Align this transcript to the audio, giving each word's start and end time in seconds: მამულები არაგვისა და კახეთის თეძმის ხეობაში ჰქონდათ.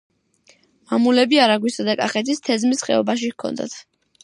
მამულები 0.93 1.41
არაგვისა 1.43 1.85
და 1.91 1.97
კახეთის 2.01 2.43
თეძმის 2.49 2.85
ხეობაში 2.91 3.33
ჰქონდათ. 3.37 3.81